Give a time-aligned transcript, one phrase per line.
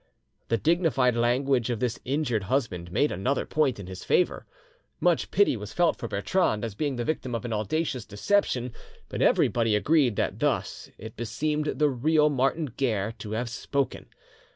[0.47, 4.47] The dignified language of this injured husband made another point in his favour.
[4.99, 8.73] Much pity was felt for Bertrande, as being the victim of an audacious deception;
[9.09, 14.07] but everybody agreed that thus it beseemed the real Martin Guerre to have spoken.